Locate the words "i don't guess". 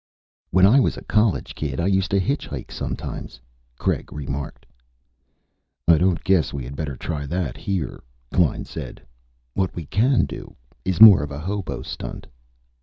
5.87-6.51